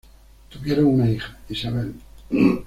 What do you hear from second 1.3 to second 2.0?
Isabel.